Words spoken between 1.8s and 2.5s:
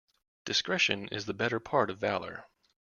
of valour.